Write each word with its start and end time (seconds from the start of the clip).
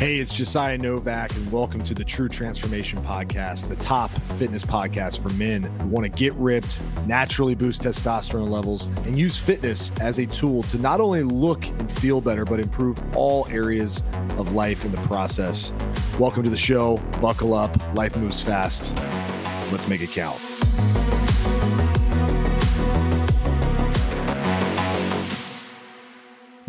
Hey, 0.00 0.16
it's 0.16 0.32
Josiah 0.32 0.78
Novak, 0.78 1.36
and 1.36 1.52
welcome 1.52 1.82
to 1.82 1.92
the 1.92 2.04
True 2.04 2.30
Transformation 2.30 2.98
Podcast, 3.02 3.68
the 3.68 3.76
top 3.76 4.10
fitness 4.38 4.64
podcast 4.64 5.22
for 5.22 5.28
men 5.34 5.64
who 5.64 5.88
want 5.88 6.04
to 6.04 6.08
get 6.08 6.32
ripped, 6.36 6.80
naturally 7.04 7.54
boost 7.54 7.82
testosterone 7.82 8.48
levels, 8.48 8.86
and 9.04 9.18
use 9.18 9.36
fitness 9.36 9.92
as 10.00 10.18
a 10.18 10.24
tool 10.24 10.62
to 10.62 10.78
not 10.78 11.02
only 11.02 11.22
look 11.22 11.66
and 11.66 11.92
feel 11.92 12.22
better, 12.22 12.46
but 12.46 12.60
improve 12.60 12.98
all 13.14 13.46
areas 13.48 14.02
of 14.38 14.54
life 14.54 14.86
in 14.86 14.90
the 14.90 15.02
process. 15.02 15.74
Welcome 16.18 16.44
to 16.44 16.50
the 16.50 16.56
show. 16.56 16.96
Buckle 17.20 17.52
up. 17.52 17.76
Life 17.94 18.16
moves 18.16 18.40
fast. 18.40 18.96
Let's 19.70 19.86
make 19.86 20.00
it 20.00 20.12
count. 20.12 20.40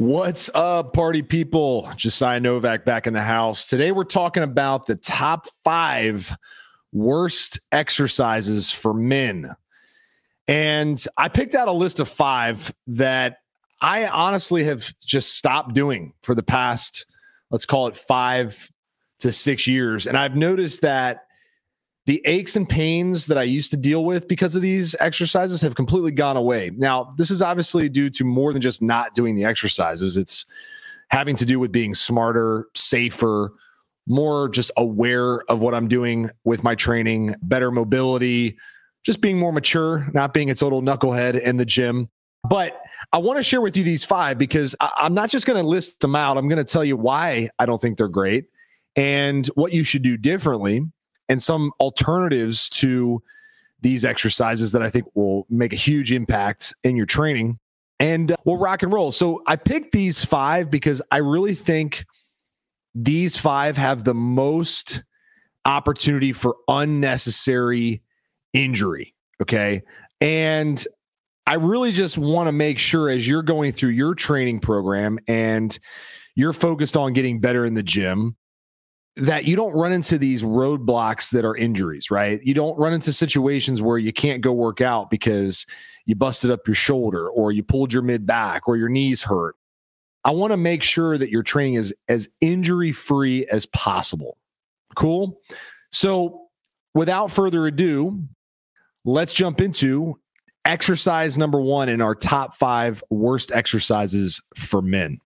What's 0.01 0.49
up, 0.55 0.93
party 0.93 1.21
people? 1.21 1.87
Josiah 1.95 2.39
Novak 2.39 2.85
back 2.85 3.05
in 3.05 3.13
the 3.13 3.21
house. 3.21 3.67
Today, 3.67 3.91
we're 3.91 4.03
talking 4.03 4.41
about 4.41 4.87
the 4.87 4.95
top 4.95 5.45
five 5.63 6.35
worst 6.91 7.59
exercises 7.71 8.71
for 8.71 8.95
men. 8.95 9.51
And 10.47 11.05
I 11.17 11.29
picked 11.29 11.53
out 11.53 11.67
a 11.67 11.71
list 11.71 11.99
of 11.99 12.09
five 12.09 12.73
that 12.87 13.41
I 13.79 14.07
honestly 14.07 14.63
have 14.63 14.91
just 15.05 15.35
stopped 15.35 15.75
doing 15.75 16.13
for 16.23 16.33
the 16.33 16.41
past, 16.41 17.05
let's 17.51 17.67
call 17.67 17.85
it 17.85 17.95
five 17.95 18.71
to 19.19 19.31
six 19.31 19.67
years. 19.67 20.07
And 20.07 20.17
I've 20.17 20.35
noticed 20.35 20.81
that 20.81 21.27
the 22.05 22.21
aches 22.25 22.55
and 22.55 22.67
pains 22.67 23.27
that 23.27 23.37
I 23.37 23.43
used 23.43 23.71
to 23.71 23.77
deal 23.77 24.03
with 24.03 24.27
because 24.27 24.55
of 24.55 24.61
these 24.61 24.95
exercises 24.99 25.61
have 25.61 25.75
completely 25.75 26.11
gone 26.11 26.35
away. 26.35 26.71
Now, 26.75 27.13
this 27.17 27.29
is 27.29 27.41
obviously 27.41 27.89
due 27.89 28.09
to 28.11 28.23
more 28.23 28.53
than 28.53 28.61
just 28.61 28.81
not 28.81 29.13
doing 29.13 29.35
the 29.35 29.45
exercises. 29.45 30.17
It's 30.17 30.45
having 31.09 31.35
to 31.35 31.45
do 31.45 31.59
with 31.59 31.71
being 31.71 31.93
smarter, 31.93 32.67
safer, 32.73 33.53
more 34.07 34.49
just 34.49 34.71
aware 34.77 35.41
of 35.43 35.61
what 35.61 35.75
I'm 35.75 35.87
doing 35.87 36.29
with 36.43 36.63
my 36.63 36.73
training, 36.73 37.35
better 37.43 37.69
mobility, 37.69 38.57
just 39.03 39.21
being 39.21 39.37
more 39.37 39.53
mature, 39.53 40.09
not 40.13 40.33
being 40.33 40.49
a 40.49 40.55
total 40.55 40.81
knucklehead 40.81 41.39
in 41.39 41.57
the 41.57 41.65
gym. 41.65 42.09
But 42.49 42.81
I 43.13 43.19
want 43.19 43.37
to 43.37 43.43
share 43.43 43.61
with 43.61 43.77
you 43.77 43.83
these 43.83 44.03
five 44.03 44.39
because 44.39 44.75
I- 44.79 44.91
am 45.01 45.13
not 45.13 45.29
just 45.29 45.45
going 45.45 45.61
to 45.61 45.67
list 45.67 45.99
them 45.99 46.15
out. 46.15 46.37
I'm 46.37 46.47
going 46.47 46.63
to 46.63 46.71
tell 46.71 46.83
you 46.83 46.97
why 46.97 47.49
I 47.59 47.67
don't 47.67 47.79
think 47.79 47.97
they're 47.97 48.07
great 48.07 48.45
and 48.95 49.45
what 49.47 49.73
you 49.73 49.83
should 49.83 50.01
do 50.01 50.17
differently 50.17 50.83
and 51.29 51.41
some 51.41 51.71
alternatives 51.79 52.69
to 52.69 53.21
these 53.81 54.05
exercises 54.05 54.71
that 54.71 54.81
I 54.81 54.89
think 54.89 55.05
will 55.15 55.45
make 55.49 55.73
a 55.73 55.77
huge 55.77 56.11
impact 56.11 56.73
in 56.83 56.95
your 56.95 57.05
training. 57.05 57.59
And 57.99 58.31
uh, 58.31 58.37
we'll 58.45 58.57
rock 58.57 58.83
and 58.83 58.93
roll. 58.93 59.11
So 59.11 59.41
I 59.47 59.55
picked 59.55 59.91
these 59.91 60.23
five 60.23 60.69
because 60.69 61.01
I 61.11 61.17
really 61.17 61.55
think 61.55 62.05
these 62.93 63.37
five 63.37 63.77
have 63.77 64.03
the 64.03 64.13
most 64.13 65.03
opportunity 65.65 66.33
for 66.33 66.55
unnecessary 66.67 68.01
injury. 68.53 69.13
Okay. 69.41 69.81
And 70.19 70.85
I 71.47 71.55
really 71.55 71.91
just 71.91 72.17
want 72.17 72.47
to 72.47 72.51
make 72.51 72.77
sure 72.77 73.09
as 73.09 73.27
you're 73.27 73.43
going 73.43 73.71
through 73.71 73.89
your 73.91 74.13
training 74.13 74.59
program 74.59 75.19
and 75.27 75.77
you're 76.35 76.53
focused 76.53 76.95
on 76.95 77.13
getting 77.13 77.39
better 77.39 77.65
in 77.65 77.73
the 77.73 77.83
gym 77.83 78.35
that 79.17 79.45
you 79.45 79.55
don't 79.55 79.73
run 79.73 79.91
into 79.91 80.17
these 80.17 80.41
roadblocks 80.41 81.31
that 81.31 81.43
are 81.43 81.55
injuries, 81.55 82.09
right? 82.09 82.41
You 82.43 82.53
don't 82.53 82.77
run 82.77 82.93
into 82.93 83.11
situations 83.11 83.81
where 83.81 83.97
you 83.97 84.13
can't 84.13 84.41
go 84.41 84.53
work 84.53 84.79
out 84.79 85.09
because 85.09 85.65
you 86.05 86.15
busted 86.15 86.49
up 86.49 86.67
your 86.67 86.75
shoulder 86.75 87.29
or 87.29 87.51
you 87.51 87.61
pulled 87.63 87.91
your 87.91 88.03
mid 88.03 88.25
back 88.25 88.67
or 88.67 88.77
your 88.77 88.89
knees 88.89 89.21
hurt. 89.21 89.55
I 90.23 90.31
want 90.31 90.51
to 90.51 90.57
make 90.57 90.83
sure 90.83 91.17
that 91.17 91.29
your 91.29 91.43
training 91.43 91.75
is 91.75 91.93
as 92.07 92.29
injury 92.41 92.91
free 92.91 93.45
as 93.47 93.65
possible. 93.65 94.37
Cool. 94.95 95.39
So, 95.91 96.47
without 96.93 97.31
further 97.31 97.65
ado, 97.67 98.23
let's 99.03 99.33
jump 99.33 99.61
into 99.61 100.19
exercise 100.63 101.37
number 101.37 101.59
one 101.59 101.89
in 101.89 102.01
our 102.01 102.13
top 102.13 102.55
five 102.55 103.03
worst 103.09 103.51
exercises 103.51 104.41
for 104.55 104.81
men. 104.81 105.19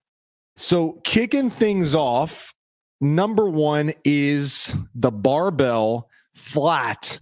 So, 0.56 1.02
kicking 1.04 1.50
things 1.50 1.94
off, 1.94 2.54
Number 3.02 3.50
one 3.50 3.94
is 4.04 4.76
the 4.94 5.12
barbell 5.12 6.10
flat 6.34 7.20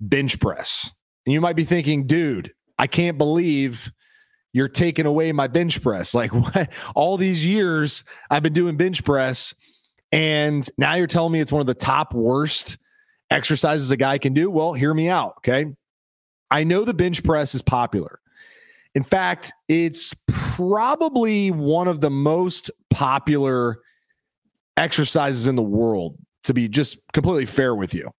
bench 0.00 0.38
press. 0.40 0.90
And 1.26 1.32
you 1.32 1.40
might 1.40 1.56
be 1.56 1.64
thinking, 1.64 2.06
dude, 2.06 2.50
I 2.78 2.86
can't 2.86 3.18
believe 3.18 3.92
you're 4.52 4.68
taking 4.68 5.06
away 5.06 5.32
my 5.32 5.46
bench 5.46 5.82
press. 5.82 6.14
Like 6.20 6.32
what? 6.32 6.70
all 6.94 7.16
these 7.16 7.44
years 7.44 8.04
I've 8.30 8.42
been 8.42 8.52
doing 8.52 8.76
bench 8.76 9.04
press, 9.04 9.54
and 10.12 10.68
now 10.76 10.94
you're 10.94 11.06
telling 11.06 11.32
me 11.32 11.40
it's 11.40 11.52
one 11.52 11.60
of 11.60 11.66
the 11.66 11.74
top 11.74 12.14
worst 12.14 12.78
exercises 13.30 13.90
a 13.90 13.96
guy 13.96 14.18
can 14.18 14.34
do. 14.34 14.50
Well, 14.50 14.72
hear 14.72 14.92
me 14.92 15.08
out. 15.08 15.34
Okay. 15.38 15.66
I 16.50 16.64
know 16.64 16.84
the 16.84 16.94
bench 16.94 17.22
press 17.22 17.54
is 17.54 17.62
popular. 17.62 18.18
In 18.94 19.04
fact, 19.04 19.52
it's 19.68 20.14
probably 20.26 21.52
one 21.52 21.86
of 21.86 22.00
the 22.00 22.10
most 22.10 22.72
popular 22.90 23.78
exercises 24.80 25.46
in 25.46 25.56
the 25.56 25.62
world, 25.62 26.16
to 26.44 26.54
be 26.54 26.68
just 26.68 26.98
completely 27.12 27.46
fair 27.46 27.74
with 27.74 27.94
you. 27.94 28.10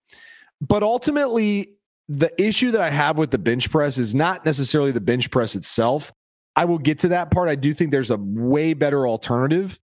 But 0.61 0.83
ultimately, 0.83 1.71
the 2.07 2.31
issue 2.41 2.71
that 2.71 2.81
I 2.81 2.89
have 2.89 3.17
with 3.17 3.31
the 3.31 3.39
bench 3.39 3.71
press 3.71 3.97
is 3.97 4.13
not 4.13 4.45
necessarily 4.45 4.91
the 4.91 5.01
bench 5.01 5.31
press 5.31 5.55
itself. 5.55 6.13
I 6.55 6.65
will 6.65 6.77
get 6.77 6.99
to 6.99 7.07
that 7.09 7.31
part. 7.31 7.49
I 7.49 7.55
do 7.55 7.73
think 7.73 7.91
there's 7.91 8.11
a 8.11 8.17
way 8.17 8.73
better 8.73 9.07
alternative, 9.07 9.79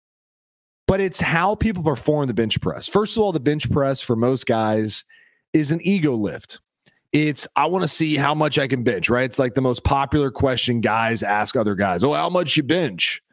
but 0.86 1.02
it's 1.02 1.20
how 1.20 1.56
people 1.56 1.82
perform 1.82 2.28
the 2.28 2.34
bench 2.34 2.62
press. 2.62 2.88
First 2.88 3.18
of 3.18 3.24
all, 3.24 3.32
the 3.32 3.40
bench 3.40 3.72
press 3.72 4.02
for 4.02 4.16
most 4.16 4.46
guys 4.46 5.04
is 5.54 5.72
an 5.72 5.80
ego 5.82 6.14
lift. 6.14 6.60
It's, 7.14 7.48
I 7.56 7.66
want 7.68 7.84
to 7.84 7.88
see 7.88 8.18
how 8.18 8.36
much 8.36 8.60
I 8.60 8.68
can 8.68 8.84
bench, 8.84 9.10
right? 9.10 9.24
It's 9.24 9.40
like 9.40 9.56
the 9.56 9.62
most 9.62 9.84
popular 9.84 10.30
question 10.30 10.82
guys 10.82 11.24
ask 11.24 11.56
other 11.56 11.74
guys. 11.74 12.04
Oh, 12.04 12.14
how 12.14 12.30
much 12.30 12.58
you 12.58 12.64
bench? 12.64 13.24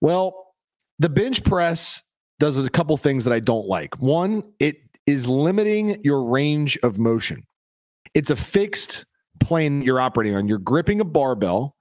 Well, 0.00 0.54
the 0.98 1.08
bench 1.08 1.42
press 1.42 2.02
does 2.38 2.58
a 2.58 2.68
couple 2.68 2.96
things 2.96 3.24
that 3.24 3.32
I 3.32 3.40
don't 3.40 3.66
like. 3.66 3.98
One, 3.98 4.42
it 4.58 4.76
is 5.06 5.28
limiting 5.28 6.00
your 6.02 6.24
range 6.24 6.78
of 6.82 6.98
motion. 6.98 7.46
It's 8.14 8.30
a 8.30 8.36
fixed 8.36 9.06
plane 9.40 9.82
you're 9.82 10.00
operating 10.00 10.36
on. 10.36 10.48
You're 10.48 10.58
gripping 10.58 11.00
a 11.00 11.04
barbell. 11.04 11.76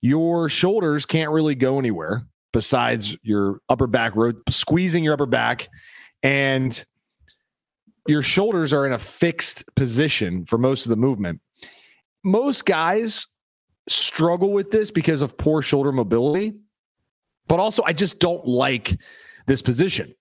Your 0.00 0.48
shoulders 0.48 1.06
can't 1.06 1.30
really 1.30 1.54
go 1.54 1.78
anywhere 1.78 2.26
besides 2.52 3.16
your 3.22 3.60
upper 3.68 3.86
back, 3.86 4.14
squeezing 4.48 5.04
your 5.04 5.14
upper 5.14 5.26
back, 5.26 5.68
and 6.22 6.84
your 8.08 8.22
shoulders 8.22 8.72
are 8.72 8.86
in 8.86 8.92
a 8.92 8.98
fixed 8.98 9.64
position 9.74 10.44
for 10.44 10.58
most 10.58 10.86
of 10.86 10.90
the 10.90 10.96
movement. 10.96 11.40
Most 12.24 12.64
guys 12.64 13.26
struggle 13.88 14.52
with 14.52 14.70
this 14.70 14.90
because 14.90 15.22
of 15.22 15.36
poor 15.36 15.62
shoulder 15.62 15.92
mobility, 15.92 16.54
but 17.48 17.60
also 17.60 17.82
I 17.84 17.92
just 17.92 18.20
don't 18.20 18.46
like 18.46 18.96
this 19.46 19.62
position. 19.62 20.14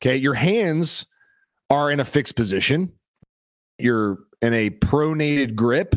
Okay. 0.00 0.16
Your 0.16 0.34
hands 0.34 1.06
are 1.70 1.90
in 1.90 2.00
a 2.00 2.04
fixed 2.04 2.36
position. 2.36 2.92
You're 3.78 4.18
in 4.42 4.54
a 4.54 4.70
pronated 4.70 5.54
grip. 5.54 5.94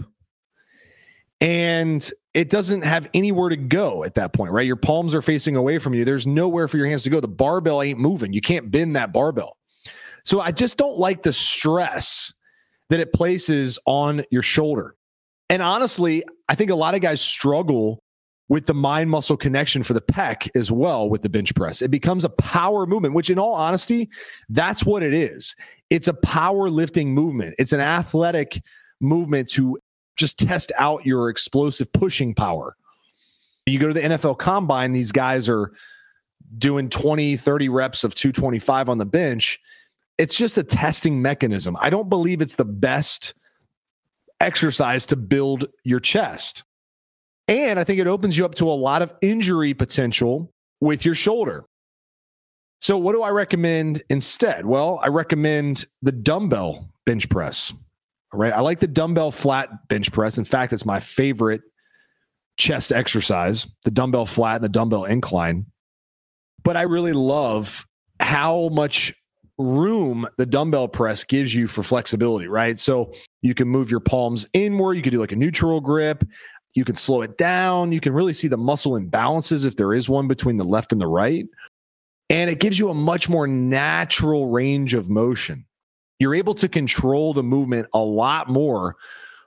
And 1.39 2.11
it 2.33 2.49
doesn't 2.49 2.83
have 2.83 3.09
anywhere 3.13 3.49
to 3.49 3.57
go 3.57 4.03
at 4.03 4.15
that 4.15 4.31
point, 4.33 4.51
right? 4.51 4.65
Your 4.65 4.75
palms 4.75 5.15
are 5.15 5.21
facing 5.21 5.55
away 5.55 5.79
from 5.79 5.93
you. 5.93 6.05
There's 6.05 6.27
nowhere 6.27 6.67
for 6.67 6.77
your 6.77 6.87
hands 6.87 7.03
to 7.03 7.09
go. 7.09 7.19
The 7.19 7.27
barbell 7.27 7.81
ain't 7.81 7.99
moving. 7.99 8.31
You 8.31 8.41
can't 8.41 8.69
bend 8.71 8.95
that 8.95 9.11
barbell. 9.11 9.57
So 10.23 10.39
I 10.39 10.51
just 10.51 10.77
don't 10.77 10.97
like 10.97 11.23
the 11.23 11.33
stress 11.33 12.33
that 12.89 12.99
it 12.99 13.11
places 13.11 13.79
on 13.85 14.23
your 14.29 14.43
shoulder. 14.43 14.95
And 15.49 15.61
honestly, 15.61 16.23
I 16.47 16.55
think 16.55 16.69
a 16.69 16.75
lot 16.75 16.93
of 16.93 17.01
guys 17.01 17.21
struggle 17.21 18.03
with 18.51 18.65
the 18.65 18.73
mind 18.73 19.09
muscle 19.09 19.37
connection 19.37 19.81
for 19.81 19.93
the 19.93 20.01
pec 20.01 20.49
as 20.57 20.69
well 20.69 21.09
with 21.09 21.21
the 21.21 21.29
bench 21.29 21.55
press. 21.55 21.81
It 21.81 21.89
becomes 21.89 22.25
a 22.25 22.29
power 22.29 22.85
movement, 22.85 23.13
which, 23.13 23.29
in 23.29 23.39
all 23.39 23.53
honesty, 23.53 24.09
that's 24.49 24.85
what 24.85 25.03
it 25.03 25.13
is. 25.13 25.55
It's 25.89 26.09
a 26.09 26.13
power 26.13 26.69
lifting 26.69 27.13
movement, 27.13 27.55
it's 27.57 27.71
an 27.71 27.79
athletic 27.79 28.61
movement 28.99 29.47
to 29.51 29.79
just 30.17 30.37
test 30.37 30.73
out 30.77 31.05
your 31.05 31.29
explosive 31.29 31.93
pushing 31.93 32.35
power. 32.35 32.75
You 33.67 33.79
go 33.79 33.87
to 33.87 33.93
the 33.93 34.01
NFL 34.01 34.37
combine, 34.37 34.91
these 34.91 35.13
guys 35.13 35.47
are 35.47 35.71
doing 36.57 36.89
20, 36.89 37.37
30 37.37 37.69
reps 37.69 38.03
of 38.03 38.13
225 38.15 38.89
on 38.89 38.97
the 38.97 39.05
bench. 39.05 39.61
It's 40.17 40.35
just 40.35 40.57
a 40.57 40.63
testing 40.63 41.21
mechanism. 41.21 41.77
I 41.79 41.89
don't 41.89 42.09
believe 42.09 42.41
it's 42.41 42.55
the 42.55 42.65
best 42.65 43.33
exercise 44.41 45.05
to 45.05 45.15
build 45.15 45.67
your 45.85 46.01
chest. 46.01 46.65
And 47.51 47.77
I 47.77 47.83
think 47.83 47.99
it 47.99 48.07
opens 48.07 48.37
you 48.37 48.45
up 48.45 48.55
to 48.55 48.69
a 48.69 48.71
lot 48.71 49.01
of 49.01 49.13
injury 49.21 49.73
potential 49.73 50.53
with 50.79 51.03
your 51.03 51.13
shoulder. 51.13 51.65
So, 52.79 52.97
what 52.97 53.11
do 53.11 53.23
I 53.23 53.29
recommend 53.29 54.01
instead? 54.09 54.65
Well, 54.65 55.01
I 55.03 55.09
recommend 55.09 55.85
the 56.01 56.13
dumbbell 56.13 56.89
bench 57.05 57.27
press. 57.27 57.73
All 58.33 58.39
right. 58.39 58.53
I 58.53 58.61
like 58.61 58.79
the 58.79 58.87
dumbbell 58.87 59.31
flat 59.31 59.89
bench 59.89 60.13
press. 60.13 60.37
In 60.37 60.45
fact, 60.45 60.71
it's 60.71 60.85
my 60.85 61.01
favorite 61.01 61.61
chest 62.57 62.93
exercise 62.93 63.67
the 63.83 63.91
dumbbell 63.91 64.25
flat 64.25 64.55
and 64.55 64.63
the 64.63 64.69
dumbbell 64.69 65.03
incline. 65.03 65.65
But 66.63 66.77
I 66.77 66.83
really 66.83 67.13
love 67.13 67.85
how 68.21 68.69
much 68.69 69.13
room 69.57 70.25
the 70.37 70.45
dumbbell 70.45 70.87
press 70.87 71.25
gives 71.25 71.53
you 71.53 71.67
for 71.67 71.83
flexibility, 71.83 72.47
right? 72.47 72.79
So 72.79 73.13
you 73.41 73.53
can 73.53 73.67
move 73.67 73.91
your 73.91 73.99
palms 73.99 74.47
inward, 74.53 74.93
you 74.93 75.01
can 75.01 75.11
do 75.11 75.19
like 75.19 75.33
a 75.33 75.35
neutral 75.35 75.81
grip, 75.81 76.23
you 76.73 76.85
can 76.85 76.95
slow 76.95 77.21
it 77.21 77.37
down, 77.37 77.91
you 77.91 77.99
can 77.99 78.13
really 78.13 78.33
see 78.33 78.47
the 78.47 78.57
muscle 78.57 78.93
imbalances 78.93 79.65
if 79.65 79.75
there 79.75 79.93
is 79.93 80.09
one 80.09 80.27
between 80.27 80.57
the 80.57 80.63
left 80.63 80.91
and 80.91 81.01
the 81.01 81.07
right. 81.07 81.45
And 82.29 82.49
it 82.49 82.59
gives 82.59 82.79
you 82.79 82.89
a 82.89 82.93
much 82.93 83.27
more 83.27 83.45
natural 83.45 84.47
range 84.47 84.93
of 84.93 85.09
motion. 85.09 85.65
You're 86.19 86.35
able 86.35 86.53
to 86.55 86.69
control 86.69 87.33
the 87.33 87.43
movement 87.43 87.87
a 87.93 87.99
lot 87.99 88.47
more 88.47 88.95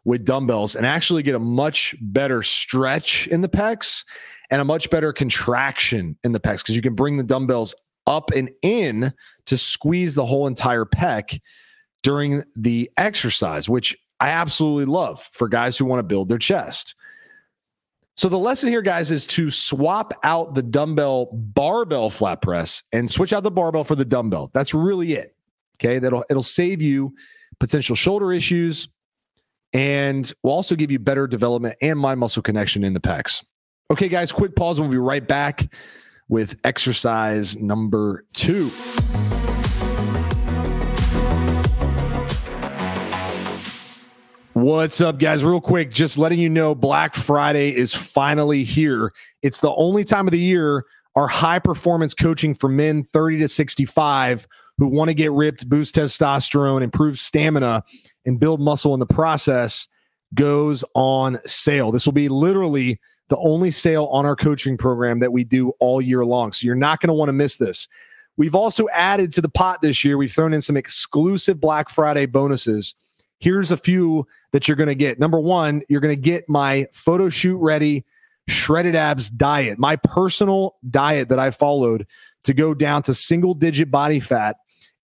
with 0.04 0.24
dumbbells 0.24 0.76
and 0.76 0.84
actually 0.84 1.22
get 1.22 1.34
a 1.34 1.40
much 1.40 1.94
better 2.00 2.42
stretch 2.42 3.26
in 3.28 3.40
the 3.40 3.48
pecs 3.48 4.04
and 4.50 4.60
a 4.60 4.64
much 4.64 4.90
better 4.90 5.12
contraction 5.12 6.16
in 6.24 6.32
the 6.32 6.40
pecs 6.40 6.58
because 6.58 6.76
you 6.76 6.82
can 6.82 6.94
bring 6.94 7.16
the 7.16 7.22
dumbbells 7.22 7.74
up 8.06 8.30
and 8.32 8.50
in 8.60 9.12
to 9.46 9.56
squeeze 9.56 10.14
the 10.14 10.26
whole 10.26 10.46
entire 10.46 10.84
pec 10.84 11.40
during 12.02 12.42
the 12.54 12.90
exercise, 12.98 13.68
which 13.68 13.96
I 14.20 14.28
absolutely 14.28 14.84
love 14.84 15.22
for 15.32 15.48
guys 15.48 15.76
who 15.76 15.86
want 15.86 16.00
to 16.00 16.04
build 16.04 16.28
their 16.28 16.38
chest. 16.38 16.94
So 18.16 18.28
the 18.28 18.38
lesson 18.38 18.68
here, 18.68 18.82
guys, 18.82 19.10
is 19.10 19.26
to 19.28 19.50
swap 19.50 20.12
out 20.22 20.54
the 20.54 20.62
dumbbell 20.62 21.30
barbell 21.32 22.10
flat 22.10 22.42
press 22.42 22.82
and 22.92 23.10
switch 23.10 23.32
out 23.32 23.42
the 23.42 23.50
barbell 23.50 23.84
for 23.84 23.96
the 23.96 24.04
dumbbell. 24.04 24.50
That's 24.52 24.72
really 24.72 25.14
it. 25.14 25.34
Okay. 25.76 25.98
That'll 25.98 26.24
it'll 26.30 26.42
save 26.42 26.80
you 26.80 27.14
potential 27.58 27.96
shoulder 27.96 28.32
issues 28.32 28.88
and 29.72 30.32
will 30.42 30.52
also 30.52 30.76
give 30.76 30.90
you 30.90 31.00
better 31.00 31.26
development 31.26 31.76
and 31.82 31.98
mind 31.98 32.20
muscle 32.20 32.42
connection 32.42 32.84
in 32.84 32.94
the 32.94 33.00
pecs. 33.00 33.44
Okay, 33.90 34.08
guys, 34.08 34.32
quick 34.32 34.56
pause. 34.56 34.80
We'll 34.80 34.90
be 34.90 34.96
right 34.96 35.26
back 35.26 35.70
with 36.28 36.56
exercise 36.64 37.56
number 37.56 38.24
two. 38.32 38.70
What's 44.64 44.98
up, 45.02 45.18
guys? 45.18 45.44
Real 45.44 45.60
quick, 45.60 45.90
just 45.90 46.16
letting 46.16 46.40
you 46.40 46.48
know 46.48 46.74
Black 46.74 47.14
Friday 47.14 47.76
is 47.76 47.92
finally 47.92 48.64
here. 48.64 49.12
It's 49.42 49.60
the 49.60 49.74
only 49.74 50.04
time 50.04 50.26
of 50.26 50.32
the 50.32 50.40
year 50.40 50.86
our 51.14 51.28
high 51.28 51.58
performance 51.58 52.14
coaching 52.14 52.54
for 52.54 52.70
men 52.70 53.04
30 53.04 53.40
to 53.40 53.48
65 53.48 54.48
who 54.78 54.88
want 54.88 55.10
to 55.10 55.14
get 55.14 55.32
ripped, 55.32 55.68
boost 55.68 55.96
testosterone, 55.96 56.80
improve 56.80 57.18
stamina, 57.18 57.84
and 58.24 58.40
build 58.40 58.58
muscle 58.58 58.94
in 58.94 59.00
the 59.00 59.06
process 59.06 59.86
goes 60.32 60.82
on 60.94 61.38
sale. 61.44 61.92
This 61.92 62.06
will 62.06 62.14
be 62.14 62.30
literally 62.30 62.98
the 63.28 63.36
only 63.36 63.70
sale 63.70 64.06
on 64.06 64.24
our 64.24 64.34
coaching 64.34 64.78
program 64.78 65.18
that 65.18 65.30
we 65.30 65.44
do 65.44 65.74
all 65.78 66.00
year 66.00 66.24
long. 66.24 66.52
So 66.52 66.64
you're 66.64 66.74
not 66.74 67.00
going 67.00 67.08
to 67.08 67.14
want 67.14 67.28
to 67.28 67.34
miss 67.34 67.58
this. 67.58 67.86
We've 68.38 68.54
also 68.54 68.88
added 68.94 69.30
to 69.34 69.42
the 69.42 69.50
pot 69.50 69.82
this 69.82 70.06
year, 70.06 70.16
we've 70.16 70.32
thrown 70.32 70.54
in 70.54 70.62
some 70.62 70.78
exclusive 70.78 71.60
Black 71.60 71.90
Friday 71.90 72.24
bonuses. 72.24 72.94
Here's 73.38 73.70
a 73.70 73.76
few 73.76 74.26
that 74.52 74.68
you're 74.68 74.76
going 74.76 74.88
to 74.88 74.94
get. 74.94 75.18
Number 75.18 75.40
one, 75.40 75.82
you're 75.88 76.00
going 76.00 76.14
to 76.14 76.20
get 76.20 76.48
my 76.48 76.86
photo 76.92 77.28
shoot 77.28 77.58
ready 77.58 78.04
shredded 78.48 78.94
abs 78.94 79.30
diet, 79.30 79.78
my 79.78 79.96
personal 79.96 80.76
diet 80.90 81.28
that 81.30 81.38
I 81.38 81.50
followed 81.50 82.06
to 82.44 82.54
go 82.54 82.74
down 82.74 83.02
to 83.02 83.14
single 83.14 83.54
digit 83.54 83.90
body 83.90 84.20
fat 84.20 84.56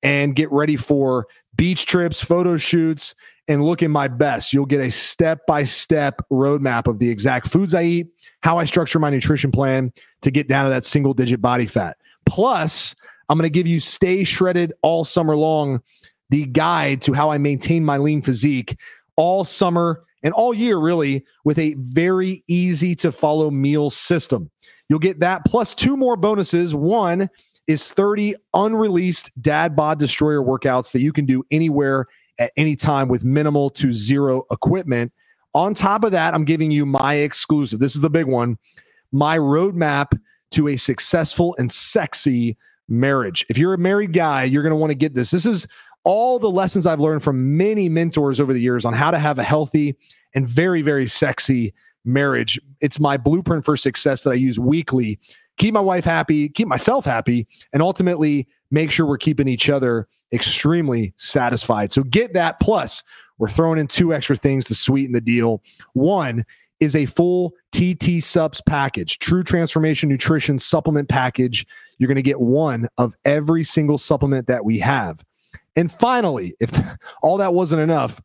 and 0.02 0.36
get 0.36 0.50
ready 0.52 0.76
for 0.76 1.26
beach 1.56 1.86
trips, 1.86 2.22
photo 2.22 2.56
shoots, 2.56 3.14
and 3.48 3.64
looking 3.64 3.90
my 3.90 4.08
best. 4.08 4.52
You'll 4.52 4.66
get 4.66 4.80
a 4.80 4.90
step 4.90 5.40
by 5.46 5.64
step 5.64 6.20
roadmap 6.30 6.86
of 6.86 6.98
the 6.98 7.08
exact 7.10 7.48
foods 7.48 7.74
I 7.74 7.82
eat, 7.82 8.06
how 8.42 8.58
I 8.58 8.64
structure 8.64 8.98
my 8.98 9.10
nutrition 9.10 9.50
plan 9.50 9.92
to 10.22 10.30
get 10.30 10.48
down 10.48 10.64
to 10.64 10.70
that 10.70 10.84
single 10.84 11.14
digit 11.14 11.40
body 11.40 11.66
fat. 11.66 11.96
Plus, 12.26 12.94
I'm 13.28 13.38
going 13.38 13.46
to 13.46 13.50
give 13.50 13.66
you 13.66 13.80
stay 13.80 14.24
shredded 14.24 14.72
all 14.82 15.04
summer 15.04 15.36
long, 15.36 15.80
the 16.30 16.46
guide 16.46 17.00
to 17.02 17.12
how 17.12 17.30
I 17.30 17.38
maintain 17.38 17.84
my 17.84 17.98
lean 17.98 18.22
physique 18.22 18.76
all 19.16 19.44
summer 19.44 20.04
and 20.22 20.32
all 20.34 20.54
year, 20.54 20.78
really, 20.78 21.24
with 21.44 21.58
a 21.58 21.74
very 21.78 22.42
easy 22.46 22.94
to 22.96 23.12
follow 23.12 23.50
meal 23.50 23.90
system. 23.90 24.50
You'll 24.88 24.98
get 24.98 25.20
that 25.20 25.44
plus 25.44 25.74
two 25.74 25.96
more 25.96 26.16
bonuses. 26.16 26.74
One 26.74 27.28
is 27.66 27.92
30 27.92 28.34
unreleased 28.54 29.30
dad 29.40 29.76
bod 29.76 29.98
destroyer 29.98 30.42
workouts 30.42 30.92
that 30.92 31.00
you 31.00 31.12
can 31.12 31.26
do 31.26 31.44
anywhere 31.50 32.06
at 32.38 32.52
any 32.56 32.74
time 32.74 33.08
with 33.08 33.24
minimal 33.24 33.70
to 33.70 33.92
zero 33.92 34.44
equipment. 34.50 35.12
On 35.54 35.74
top 35.74 36.04
of 36.04 36.12
that, 36.12 36.34
I'm 36.34 36.44
giving 36.44 36.70
you 36.70 36.86
my 36.86 37.14
exclusive. 37.14 37.78
This 37.78 37.94
is 37.94 38.00
the 38.00 38.10
big 38.10 38.26
one 38.26 38.58
my 39.12 39.36
roadmap 39.36 40.18
to 40.52 40.68
a 40.68 40.76
successful 40.76 41.54
and 41.58 41.70
sexy 41.70 42.56
marriage. 42.88 43.46
If 43.48 43.58
you're 43.58 43.74
a 43.74 43.78
married 43.78 44.12
guy, 44.12 44.44
you're 44.44 44.62
going 44.62 44.72
to 44.72 44.76
want 44.76 44.90
to 44.90 44.96
get 44.96 45.14
this. 45.14 45.30
This 45.30 45.46
is 45.46 45.66
all 46.04 46.38
the 46.38 46.50
lessons 46.50 46.86
I've 46.86 47.00
learned 47.00 47.22
from 47.22 47.56
many 47.56 47.88
mentors 47.88 48.40
over 48.40 48.52
the 48.52 48.60
years 48.60 48.84
on 48.84 48.94
how 48.94 49.10
to 49.10 49.18
have 49.18 49.38
a 49.38 49.42
healthy 49.42 49.96
and 50.34 50.48
very, 50.48 50.82
very 50.82 51.06
sexy 51.06 51.74
marriage. 52.04 52.58
It's 52.80 52.98
my 52.98 53.16
blueprint 53.16 53.64
for 53.64 53.76
success 53.76 54.22
that 54.22 54.30
I 54.30 54.34
use 54.34 54.58
weekly. 54.58 55.18
Keep 55.58 55.74
my 55.74 55.80
wife 55.80 56.04
happy, 56.04 56.48
keep 56.48 56.68
myself 56.68 57.04
happy, 57.04 57.46
and 57.72 57.82
ultimately 57.82 58.48
make 58.70 58.90
sure 58.90 59.04
we're 59.04 59.18
keeping 59.18 59.48
each 59.48 59.68
other 59.68 60.08
extremely 60.32 61.12
satisfied. 61.16 61.92
So 61.92 62.02
get 62.04 62.32
that. 62.32 62.60
Plus, 62.60 63.02
we're 63.38 63.50
throwing 63.50 63.78
in 63.78 63.86
two 63.86 64.14
extra 64.14 64.36
things 64.36 64.66
to 64.66 64.74
sweeten 64.74 65.12
the 65.12 65.20
deal. 65.20 65.62
One 65.92 66.44
is 66.78 66.96
a 66.96 67.06
full 67.06 67.52
TT 67.72 68.22
Subs 68.22 68.62
package, 68.66 69.18
True 69.18 69.42
Transformation 69.42 70.08
Nutrition 70.08 70.58
Supplement 70.58 71.08
Package. 71.08 71.66
You're 71.98 72.08
going 72.08 72.16
to 72.16 72.22
get 72.22 72.40
one 72.40 72.88
of 72.96 73.14
every 73.26 73.64
single 73.64 73.98
supplement 73.98 74.46
that 74.46 74.64
we 74.64 74.78
have. 74.78 75.22
And 75.76 75.90
finally, 75.90 76.54
if 76.60 76.72
all 77.22 77.36
that 77.38 77.54
wasn't 77.54 77.82
enough, 77.82 78.20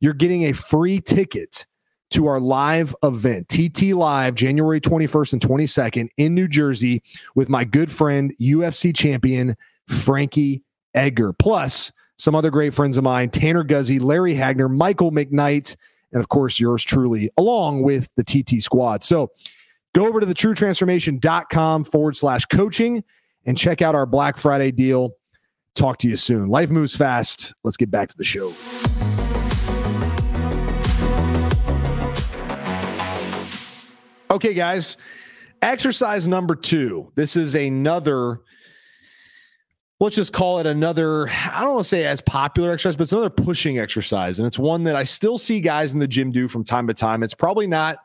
you're 0.00 0.14
getting 0.14 0.44
a 0.44 0.52
free 0.52 1.00
ticket 1.00 1.66
to 2.10 2.26
our 2.26 2.40
live 2.40 2.94
event, 3.02 3.48
TT 3.48 3.94
Live, 3.94 4.34
January 4.34 4.80
21st 4.80 5.34
and 5.34 5.42
22nd 5.42 6.08
in 6.16 6.34
New 6.34 6.48
Jersey 6.48 7.02
with 7.34 7.48
my 7.48 7.64
good 7.64 7.90
friend, 7.90 8.34
UFC 8.40 8.96
champion 8.96 9.56
Frankie 9.86 10.62
Edgar, 10.94 11.32
plus 11.32 11.92
some 12.16 12.34
other 12.34 12.50
great 12.50 12.74
friends 12.74 12.96
of 12.96 13.04
mine, 13.04 13.30
Tanner 13.30 13.62
Guzy, 13.62 14.00
Larry 14.00 14.34
Hagner, 14.34 14.68
Michael 14.68 15.12
McKnight, 15.12 15.76
and 16.12 16.20
of 16.20 16.28
course, 16.28 16.58
yours 16.58 16.82
truly, 16.82 17.30
along 17.36 17.82
with 17.82 18.08
the 18.16 18.24
TT 18.24 18.62
squad. 18.62 19.04
So 19.04 19.30
go 19.94 20.06
over 20.06 20.20
to 20.20 20.26
the 20.26 20.34
truetransformation.com 20.34 21.84
forward 21.84 22.16
slash 22.16 22.46
coaching 22.46 23.04
and 23.46 23.56
check 23.56 23.82
out 23.82 23.94
our 23.94 24.06
Black 24.06 24.36
Friday 24.36 24.72
deal. 24.72 25.12
Talk 25.74 25.98
to 25.98 26.08
you 26.08 26.16
soon. 26.16 26.48
Life 26.48 26.70
moves 26.70 26.96
fast. 26.96 27.54
Let's 27.62 27.76
get 27.76 27.90
back 27.90 28.08
to 28.08 28.16
the 28.16 28.24
show. 28.24 28.52
Okay, 34.30 34.54
guys. 34.54 34.96
Exercise 35.62 36.28
number 36.28 36.54
two. 36.54 37.10
This 37.14 37.34
is 37.34 37.54
another, 37.54 38.40
let's 40.00 40.14
just 40.14 40.32
call 40.32 40.60
it 40.60 40.66
another, 40.66 41.28
I 41.30 41.60
don't 41.60 41.74
want 41.74 41.84
to 41.84 41.88
say 41.88 42.04
as 42.04 42.20
popular 42.20 42.72
exercise, 42.72 42.96
but 42.96 43.02
it's 43.02 43.12
another 43.12 43.30
pushing 43.30 43.78
exercise. 43.78 44.38
And 44.38 44.46
it's 44.46 44.58
one 44.58 44.84
that 44.84 44.94
I 44.94 45.04
still 45.04 45.38
see 45.38 45.60
guys 45.60 45.94
in 45.94 45.98
the 45.98 46.06
gym 46.06 46.30
do 46.30 46.46
from 46.46 46.62
time 46.62 46.86
to 46.86 46.94
time. 46.94 47.22
It's 47.22 47.34
probably 47.34 47.66
not 47.66 47.98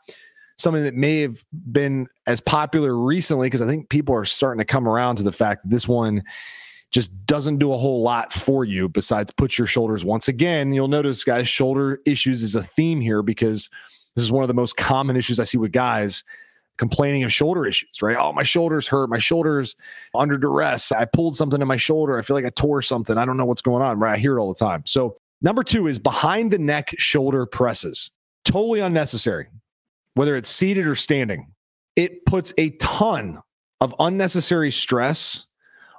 something 0.56 0.82
that 0.84 0.94
may 0.94 1.20
have 1.20 1.44
been 1.70 2.08
as 2.26 2.40
popular 2.40 2.96
recently 2.96 3.46
because 3.46 3.62
I 3.62 3.66
think 3.66 3.88
people 3.88 4.14
are 4.14 4.24
starting 4.24 4.58
to 4.58 4.64
come 4.64 4.88
around 4.88 5.16
to 5.16 5.22
the 5.22 5.32
fact 5.32 5.62
that 5.62 5.70
this 5.70 5.86
one 5.86 6.24
just 6.94 7.26
doesn't 7.26 7.58
do 7.58 7.72
a 7.72 7.76
whole 7.76 8.02
lot 8.02 8.32
for 8.32 8.64
you 8.64 8.88
besides 8.88 9.32
put 9.32 9.58
your 9.58 9.66
shoulders 9.66 10.04
once 10.04 10.28
again. 10.28 10.72
You'll 10.72 10.86
notice, 10.86 11.24
guys, 11.24 11.48
shoulder 11.48 12.00
issues 12.06 12.44
is 12.44 12.54
a 12.54 12.62
theme 12.62 13.00
here 13.00 13.20
because 13.20 13.68
this 14.14 14.24
is 14.24 14.30
one 14.30 14.44
of 14.44 14.48
the 14.48 14.54
most 14.54 14.76
common 14.76 15.16
issues 15.16 15.40
I 15.40 15.44
see 15.44 15.58
with 15.58 15.72
guys 15.72 16.22
complaining 16.78 17.24
of 17.24 17.32
shoulder 17.32 17.66
issues, 17.66 18.00
right? 18.00 18.16
Oh, 18.16 18.32
my 18.32 18.44
shoulders 18.44 18.86
hurt. 18.86 19.10
My 19.10 19.18
shoulders 19.18 19.74
under 20.14 20.38
duress. 20.38 20.92
I 20.92 21.04
pulled 21.04 21.34
something 21.34 21.60
in 21.60 21.66
my 21.66 21.76
shoulder. 21.76 22.16
I 22.16 22.22
feel 22.22 22.36
like 22.36 22.44
I 22.44 22.50
tore 22.50 22.80
something. 22.80 23.18
I 23.18 23.24
don't 23.24 23.36
know 23.36 23.44
what's 23.44 23.60
going 23.60 23.82
on, 23.82 23.98
right? 23.98 24.14
I 24.14 24.18
hear 24.18 24.38
it 24.38 24.40
all 24.40 24.52
the 24.52 24.58
time. 24.58 24.84
So, 24.86 25.16
number 25.42 25.64
two 25.64 25.88
is 25.88 25.98
behind 25.98 26.52
the 26.52 26.58
neck 26.58 26.94
shoulder 26.96 27.44
presses. 27.44 28.12
Totally 28.44 28.78
unnecessary, 28.78 29.48
whether 30.14 30.36
it's 30.36 30.48
seated 30.48 30.86
or 30.86 30.94
standing. 30.94 31.52
It 31.96 32.24
puts 32.26 32.52
a 32.56 32.70
ton 32.70 33.40
of 33.80 33.94
unnecessary 33.98 34.70
stress 34.70 35.46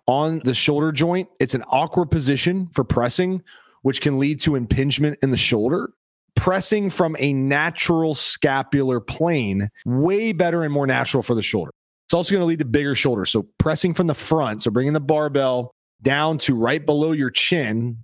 on 0.08 0.40
the 0.44 0.54
shoulder 0.54 0.92
joint. 0.92 1.30
It's 1.40 1.56
an 1.56 1.64
awkward 1.68 2.12
position 2.12 2.68
for 2.74 2.84
pressing, 2.84 3.44
which 3.82 4.02
can 4.02 4.20
lead 4.20 4.40
to 4.42 4.56
impingement 4.56 5.20
in 5.22 5.32
the 5.32 5.38
shoulder 5.38 5.92
pressing 6.36 6.90
from 6.90 7.16
a 7.20 7.34
natural 7.34 8.14
scapular 8.14 9.00
plane, 9.00 9.70
way 9.86 10.32
better 10.32 10.64
and 10.64 10.74
more 10.74 10.86
natural 10.86 11.24
for 11.24 11.34
the 11.34 11.42
shoulder. 11.42 11.72
It's 12.06 12.14
also 12.14 12.32
going 12.32 12.42
to 12.42 12.46
lead 12.46 12.60
to 12.60 12.66
bigger 12.66 12.94
shoulders. 12.94 13.32
So 13.32 13.48
pressing 13.58 13.94
from 13.94 14.08
the 14.08 14.14
front, 14.14 14.62
so 14.62 14.70
bringing 14.70 14.94
the 14.94 15.00
barbell 15.00 15.72
down 16.02 16.38
to 16.40 16.56
right 16.56 16.86
below 16.86 17.14
your 17.14 17.32
chin, 17.32 17.98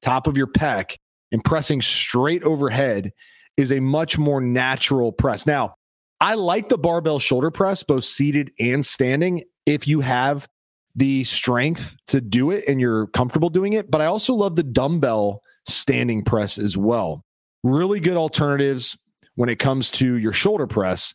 top 0.00 0.26
of 0.26 0.36
your 0.36 0.46
pec, 0.46 0.96
and 1.32 1.44
pressing 1.44 1.82
straight 1.82 2.42
overhead 2.44 3.12
is 3.56 3.70
a 3.70 3.80
much 3.80 4.18
more 4.18 4.40
natural 4.40 5.12
press. 5.12 5.46
Now, 5.46 5.74
I 6.20 6.34
like 6.34 6.68
the 6.68 6.78
barbell 6.78 7.18
shoulder 7.18 7.50
press, 7.50 7.82
both 7.82 8.04
seated 8.04 8.52
and 8.58 8.86
standing, 8.86 9.42
if 9.66 9.86
you 9.86 10.00
have 10.00 10.48
the 10.94 11.24
strength 11.24 11.96
to 12.08 12.20
do 12.20 12.50
it 12.50 12.64
and 12.68 12.80
you're 12.80 13.06
comfortable 13.08 13.48
doing 13.48 13.72
it. 13.72 13.90
But 13.90 14.00
I 14.00 14.06
also 14.06 14.34
love 14.34 14.56
the 14.56 14.62
dumbbell 14.62 15.42
standing 15.66 16.24
press 16.24 16.58
as 16.58 16.76
well. 16.76 17.24
Really 17.62 18.00
good 18.00 18.16
alternatives 18.16 18.98
when 19.34 19.48
it 19.48 19.58
comes 19.58 19.90
to 19.92 20.16
your 20.16 20.32
shoulder 20.32 20.66
press. 20.66 21.14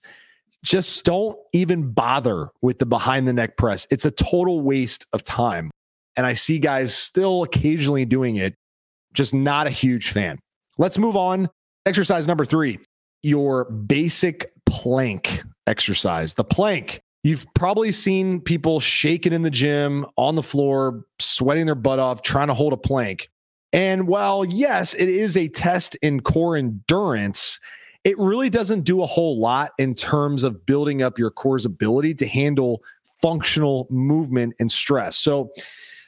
Just 0.64 1.06
don't 1.06 1.38
even 1.54 1.92
bother 1.92 2.50
with 2.62 2.80
the 2.80 2.86
behind 2.86 3.28
the 3.28 3.34
neck 3.34 3.58
press. 3.58 3.86
It's 3.92 4.06
a 4.06 4.12
total 4.12 4.62
waste 4.62 5.06
of 5.14 5.24
time. 5.24 5.70
And 6.16 6.26
I 6.26 6.34
see 6.34 6.58
guys 6.58 6.96
still 6.96 7.44
occasionally 7.44 8.06
doing 8.06 8.38
it, 8.38 8.56
just 9.14 9.36
not 9.36 9.68
a 9.68 9.72
huge 9.72 10.12
fan. 10.12 10.40
Let's 10.80 10.98
move 10.98 11.16
on. 11.16 11.50
Exercise 11.86 12.28
number 12.28 12.44
three 12.44 12.80
your 13.24 13.66
basic 13.66 14.52
plank 14.66 15.44
exercise. 15.66 16.36
The 16.36 16.44
plank 16.44 17.02
You've 17.24 17.46
probably 17.56 17.92
seen 17.92 18.40
people 18.40 18.80
shaking 18.80 19.34
in 19.34 19.42
the 19.42 19.50
gym 19.50 20.06
on 20.18 20.36
the 20.36 20.44
floor, 20.44 21.04
sweating 21.20 21.66
their 21.66 21.76
butt 21.76 22.00
off, 22.00 22.22
trying 22.22 22.48
to 22.48 22.54
hold 22.54 22.74
a 22.74 22.78
plank. 22.78 23.30
And 23.74 24.08
while, 24.08 24.46
yes, 24.46 24.94
it 24.94 25.10
is 25.10 25.36
a 25.36 25.50
test 25.50 25.96
in 25.96 26.22
core 26.22 26.56
endurance, 26.56 27.60
it 28.04 28.18
really 28.18 28.50
doesn't 28.50 28.82
do 28.82 29.02
a 29.02 29.06
whole 29.06 29.40
lot 29.40 29.72
in 29.78 29.94
terms 29.94 30.44
of 30.44 30.66
building 30.66 31.02
up 31.02 31.20
your 31.20 31.30
core's 31.30 31.66
ability 31.66 32.14
to 32.16 32.28
handle 32.28 32.82
functional 33.22 33.88
movement 33.90 34.54
and 34.60 34.72
stress. 34.72 35.18
So 35.18 35.52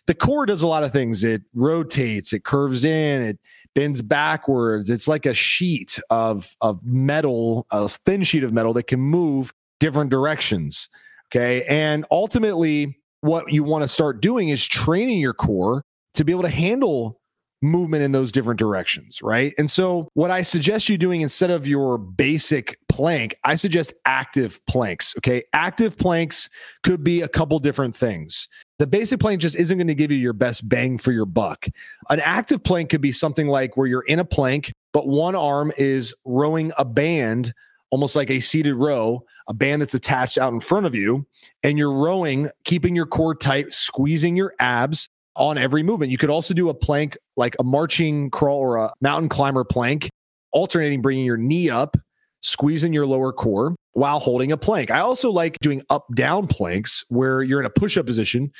the 0.07 0.13
core 0.13 0.45
does 0.45 0.61
a 0.61 0.67
lot 0.67 0.83
of 0.83 0.93
things. 0.93 1.23
It 1.23 1.41
rotates, 1.53 2.31
it 2.31 2.45
curves 2.45 2.85
in, 2.85 3.21
it 3.21 3.39
bends 3.75 4.01
backwards. 4.01 4.89
It's 4.89 5.07
like 5.07 5.25
a 5.25 5.33
sheet 5.33 5.99
of, 6.09 6.55
of 6.61 6.83
metal, 6.85 7.67
a 7.71 7.89
thin 7.89 8.23
sheet 8.23 8.43
of 8.43 8.53
metal 8.53 8.73
that 8.73 8.87
can 8.87 8.99
move 8.99 9.53
different 9.79 10.09
directions. 10.09 10.89
Okay. 11.31 11.63
And 11.65 12.05
ultimately, 12.12 12.98
what 13.21 13.51
you 13.51 13.63
want 13.63 13.83
to 13.83 13.88
start 13.88 14.21
doing 14.21 14.50
is 14.50 14.65
training 14.65 15.19
your 15.19 15.33
core 15.33 15.83
to 16.15 16.24
be 16.24 16.31
able 16.31 16.43
to 16.43 16.50
handle 16.50 17.19
movement 17.62 18.03
in 18.03 18.13
those 18.13 18.31
different 18.31 18.57
directions, 18.57 19.21
right? 19.21 19.53
And 19.57 19.69
so, 19.69 20.07
what 20.13 20.31
I 20.31 20.43
suggest 20.43 20.89
you 20.89 20.98
doing 20.98 21.21
instead 21.21 21.51
of 21.51 21.67
your 21.67 21.98
basic 21.98 22.79
plank, 22.88 23.36
I 23.43 23.55
suggest 23.55 23.93
active 24.05 24.65
planks. 24.65 25.13
Okay. 25.17 25.43
Active 25.53 25.98
planks 25.98 26.50
could 26.83 27.03
be 27.03 27.21
a 27.21 27.27
couple 27.27 27.59
different 27.59 27.95
things. 27.95 28.48
The 28.79 28.88
basic 28.88 29.19
plank 29.19 29.41
just 29.41 29.57
isn't 29.57 29.77
going 29.77 29.88
to 29.88 29.95
give 29.95 30.12
you 30.12 30.17
your 30.17 30.33
best 30.33 30.67
bang 30.67 30.98
for 30.98 31.12
your 31.12 31.25
buck. 31.25 31.67
An 32.09 32.21
active 32.21 32.63
plank 32.63 32.89
could 32.89 33.01
be 33.01 33.12
something 33.12 33.48
like 33.48 33.75
where 33.75 33.88
you're 33.88 34.03
in 34.03 34.19
a 34.19 34.25
plank, 34.25 34.74
but 34.93 35.07
one 35.07 35.36
arm 35.36 35.74
is 35.77 36.15
rowing 36.25 36.71
a 36.77 36.86
band 36.86 37.53
almost 37.91 38.15
like 38.15 38.29
a 38.29 38.39
seated 38.39 38.75
row, 38.75 39.24
a 39.48 39.53
band 39.53 39.81
that's 39.81 39.93
attached 39.93 40.38
out 40.38 40.53
in 40.53 40.60
front 40.60 40.86
of 40.86 40.96
you, 40.96 41.25
and 41.63 41.77
you're 41.77 41.93
rowing, 41.93 42.50
keeping 42.63 42.96
your 42.96 43.05
core 43.05 43.36
tight, 43.36 43.74
squeezing 43.74 44.36
your 44.36 44.53
abs 44.60 45.10
on 45.36 45.58
every 45.58 45.84
movement. 45.84 46.12
You 46.12 46.17
could 46.17 46.29
also 46.29 46.53
do 46.53 46.69
a 46.69 46.74
plank 46.74 47.17
like 47.38 47.55
a 47.60 47.63
marching 47.63 48.29
crawl 48.29 48.60
or 48.60 48.77
a 48.77 48.93
mountain 49.01 49.29
climber 49.29 49.63
plank, 49.63 50.10
alternating 50.51 51.01
bringing 51.01 51.25
your 51.25 51.38
knee 51.38 51.69
up, 51.69 51.96
squeezing 52.41 52.93
your 52.93 53.05
lower 53.05 53.31
core 53.31 53.75
while 53.93 54.19
holding 54.19 54.51
a 54.51 54.58
plank. 54.58 54.91
I 54.91 55.00
also 55.00 55.31
like 55.31 55.58
doing 55.62 55.81
up 55.89 56.05
down 56.15 56.48
planks 56.48 57.03
where 57.10 57.41
you're 57.41 57.60
in 57.60 57.65
a 57.65 57.72
push 57.72 57.98
up 57.98 58.05
position. 58.05 58.51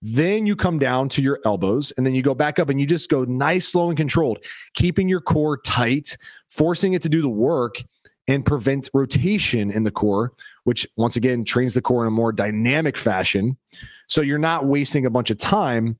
Then 0.00 0.46
you 0.46 0.54
come 0.54 0.78
down 0.78 1.08
to 1.10 1.22
your 1.22 1.40
elbows 1.44 1.92
and 1.96 2.06
then 2.06 2.14
you 2.14 2.22
go 2.22 2.34
back 2.34 2.60
up 2.60 2.68
and 2.68 2.80
you 2.80 2.86
just 2.86 3.10
go 3.10 3.24
nice, 3.24 3.68
slow, 3.68 3.88
and 3.88 3.96
controlled, 3.96 4.38
keeping 4.74 5.08
your 5.08 5.20
core 5.20 5.58
tight, 5.58 6.16
forcing 6.48 6.92
it 6.92 7.02
to 7.02 7.08
do 7.08 7.20
the 7.20 7.28
work 7.28 7.82
and 8.28 8.44
prevent 8.44 8.88
rotation 8.92 9.70
in 9.70 9.82
the 9.82 9.90
core, 9.90 10.32
which 10.64 10.86
once 10.96 11.16
again 11.16 11.44
trains 11.44 11.74
the 11.74 11.82
core 11.82 12.02
in 12.02 12.08
a 12.08 12.10
more 12.12 12.30
dynamic 12.30 12.96
fashion. 12.96 13.56
So 14.06 14.20
you're 14.20 14.38
not 14.38 14.66
wasting 14.66 15.06
a 15.06 15.10
bunch 15.10 15.30
of 15.30 15.38
time 15.38 15.98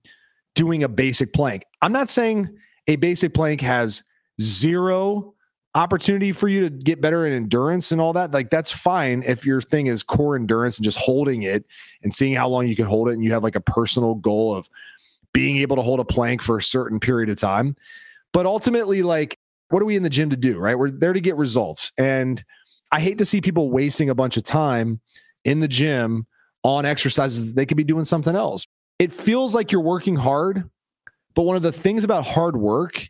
doing 0.55 0.83
a 0.83 0.89
basic 0.89 1.33
plank. 1.33 1.65
I'm 1.83 1.93
not 1.93 2.11
saying 2.11 2.49
a 2.87 2.97
basic 2.97 3.33
plank 3.33 3.63
has 3.63 4.03
zero 4.41 5.35
opportunity 5.75 6.33
for 6.33 6.49
you 6.49 6.69
to 6.69 6.71
get 6.71 7.01
better 7.01 7.27
in 7.27 7.33
endurance 7.33 7.93
and 7.93 8.01
all 8.01 8.13
that. 8.13 8.33
Like 8.33 8.51
that's 8.51 8.71
fine 8.71 9.23
if 9.27 9.47
your 9.47 9.61
thing 9.61 9.87
is 9.87 10.03
core 10.03 10.37
endurance 10.37 10.77
and 10.79 10.85
just 10.85 10.99
holding 10.99 11.43
it 11.43 11.65
and 12.03 12.13
seeing 12.13 12.35
how 12.35 12.49
long 12.49 12.67
you 12.67 12.77
can 12.77 12.87
hold 12.87 13.09
it 13.09 13.13
and 13.13 13.25
you 13.25 13.33
have 13.33 13.43
like 13.43 13.57
a 13.57 13.61
personal 13.61 14.15
goal 14.15 14.55
of 14.55 14.69
being 15.33 15.59
able 15.59 15.77
to 15.77 15.83
hold 15.83 16.01
a 16.01 16.05
plank 16.05 16.43
for 16.43 16.59
a 16.59 16.63
certain 16.63 16.99
period 16.99 17.31
of 17.31 17.39
time. 17.39 17.77
But 18.33 18.47
ultimately 18.47 19.03
like 19.03 19.39
what 19.71 19.83
are 19.83 19.87
we 19.87 19.97
in 19.97 20.03
the 20.03 20.11
gym 20.11 20.31
to 20.31 20.37
do, 20.37 20.59
right? 20.59 20.79
We're 20.79 20.91
there 20.91 21.13
to 21.13 21.21
get 21.21 21.37
results. 21.37 21.93
And 21.99 22.43
I 22.91 23.01
hate 23.01 23.19
to 23.19 23.25
see 23.25 23.41
people 23.41 23.71
wasting 23.71 24.09
a 24.11 24.15
bunch 24.15 24.37
of 24.37 24.43
time 24.43 25.01
in 25.45 25.61
the 25.61 25.69
gym 25.69 26.27
on 26.63 26.85
exercises 26.85 27.55
they 27.55 27.67
could 27.67 27.77
be 27.77 27.85
doing 27.85 28.05
something 28.05 28.35
else. 28.35 28.67
It 28.99 29.13
feels 29.13 29.55
like 29.55 29.71
you're 29.71 29.81
working 29.81 30.17
hard, 30.17 30.69
but 31.35 31.43
one 31.43 31.57
of 31.57 31.63
the 31.63 31.73
things 31.73 32.03
about 32.03 32.27
hard 32.27 32.57
work 32.57 33.09